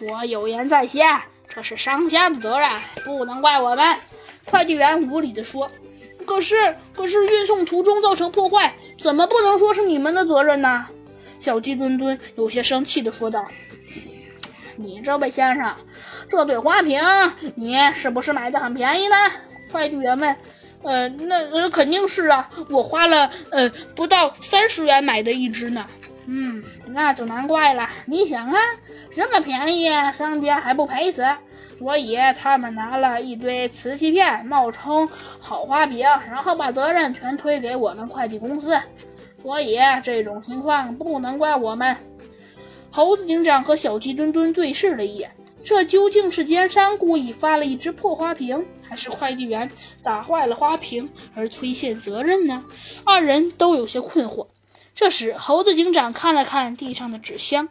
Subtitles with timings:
[0.00, 1.06] 我有言在先，
[1.48, 2.68] 这是商家的责任，
[3.04, 3.96] 不能怪我们。”
[4.44, 5.70] 快递员无理地说。
[6.26, 10.86] “可是，可是运送途中造成破坏，怎么不能说是你们的责任呢？”
[11.38, 13.44] 小鸡墩墩有些生气地说道。
[14.76, 15.74] “你这位先生，
[16.28, 17.00] 这对花瓶
[17.54, 19.16] 你是不是买的很便宜呢？”
[19.70, 20.36] 快递员问。
[20.82, 25.86] “呃，那呃肯定是啊，我花了呃不到三十元买的一只呢。”
[26.26, 27.88] 嗯，那就难怪了。
[28.06, 28.58] 你想啊，
[29.14, 31.26] 这么便宜，商家还不赔死？
[31.78, 35.08] 所以他们拿了一堆瓷器片，冒充
[35.40, 38.78] 好花瓶，然后把责任全推给我们快递公司。
[39.42, 41.96] 所以这种情况不能怪我们。
[42.90, 45.28] 猴子警长和小鸡墩墩对视了一眼，
[45.64, 49.68] 这究竟是奸商故意发了一只破花瓶，还是快递员
[50.04, 52.62] 打坏了花瓶而推卸责任呢？
[53.02, 54.46] 二人都有些困惑。
[54.94, 57.68] 这时，猴子警长看了看地上的纸箱、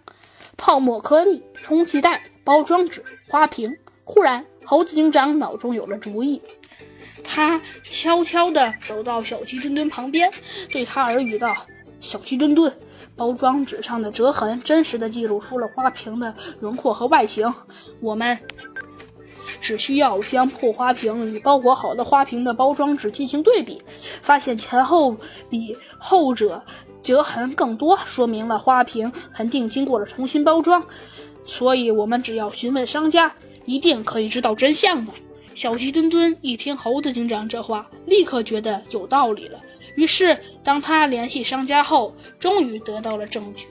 [0.58, 3.78] 泡沫颗粒、充气袋、包装纸、花瓶。
[4.04, 6.42] 忽然，猴子警长脑中有了主意，
[7.24, 10.32] 他悄悄地走到小鸡墩墩旁边，
[10.70, 11.56] 对他耳语道
[12.02, 12.76] ：“小鸡墩墩，
[13.16, 17.54] 包装纸上的折痕真实地记录出了花瓶的轮廓和外形。
[18.02, 18.38] 我们
[19.62, 23.82] 只需要将破花瓶与包裹好的花瓶的包装纸进行对比，
[24.22, 25.16] 发现前后
[25.50, 26.62] 比后者。”
[27.02, 30.86] 折痕更多，说明了花瓶肯定经过了重新包装，
[31.44, 33.34] 所以我们只要询问商家，
[33.66, 35.12] 一定可以知道真相的。
[35.56, 39.60] 小鸡墩墩一听猴子警长这话，立刻觉得有道理了。
[39.96, 43.66] 于是，当他联系商家后，终于得到了证据，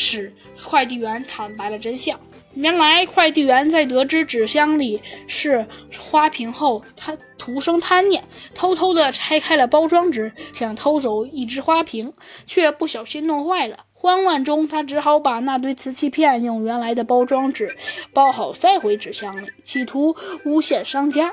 [0.00, 0.32] 使
[0.64, 2.18] 快递员坦白了真相。
[2.54, 5.64] 原来，快递员在得知纸箱里是
[5.98, 12.12] 花瓶后，他徒生贪念，偷偷地拆开了包装纸，想偷走一只花瓶，
[12.46, 13.84] 却不小心弄坏了。
[14.02, 17.76] 慌乱中，他只好把那堆瓷器片用原来的包装纸
[18.14, 21.30] 包好，塞回纸箱里，企图诬陷商家，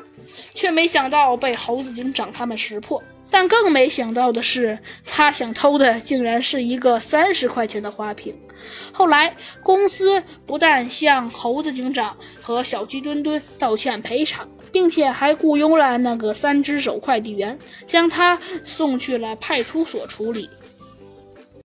[0.54, 3.02] 却没想到被猴子警长他们识破。
[3.32, 8.38] 但更没想到的是，他想偷的竟然是一个三十块钱的花瓶。
[8.92, 9.34] 后来，
[9.64, 20.50] 公司不但向猴子警长和小鸡墩墩道歉赔偿，并且还雇佣了那个三只手快递员，将他送去了派出所处理。